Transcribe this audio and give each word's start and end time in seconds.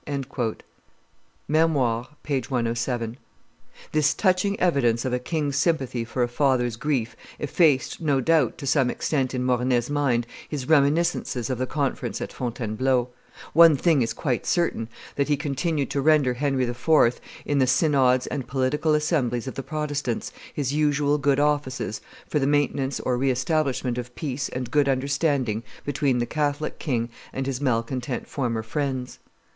[Memoires, 0.07 0.57
t. 2.25 2.33
ii. 2.35 2.41
p. 2.41 2.41
107.] 2.41 3.17
This 3.91 4.15
touching 4.15 4.59
evidence 4.59 5.05
of 5.05 5.13
a 5.13 5.19
king's 5.19 5.57
sympathy 5.57 6.03
for 6.03 6.23
a 6.23 6.27
father's 6.27 6.75
grief 6.75 7.15
effaced, 7.37 8.01
no 8.01 8.19
doubt, 8.19 8.57
to 8.57 8.65
some 8.65 8.89
extent 8.89 9.35
in 9.35 9.43
Mornay's 9.43 9.91
mind 9.91 10.25
his 10.49 10.67
reminiscences 10.67 11.51
of 11.51 11.59
the 11.59 11.67
conference 11.67 12.19
at 12.19 12.33
Fontainebleau; 12.33 13.09
one 13.53 13.75
thing 13.77 14.01
is 14.01 14.11
quite 14.15 14.47
certain, 14.47 14.89
that 15.17 15.27
he 15.27 15.37
continued 15.37 15.91
to 15.91 16.01
render 16.01 16.33
Henry 16.33 16.65
IV., 16.65 17.21
in 17.45 17.59
the 17.59 17.67
synods 17.67 18.25
and 18.25 18.47
political 18.47 18.95
assemblies 18.95 19.47
of 19.47 19.53
the 19.53 19.61
Protestants, 19.61 20.31
his 20.51 20.73
usual 20.73 21.19
good 21.19 21.39
offices 21.39 22.01
for 22.27 22.39
the 22.39 22.47
maintenance 22.47 22.99
or 23.01 23.19
re 23.19 23.29
establishment 23.29 23.99
of 23.99 24.15
peace 24.15 24.49
and 24.49 24.71
good 24.71 24.89
understanding 24.89 25.61
between 25.85 26.17
the 26.17 26.25
Catholic 26.25 26.79
king 26.79 27.09
and 27.31 27.45
his 27.45 27.61
malcontent 27.61 28.27
former 28.27 28.63
friends. 28.63 29.19